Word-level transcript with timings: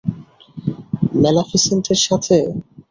Maleficent 1.21 1.85
এর 1.93 1.99
সাথে? 2.07 2.35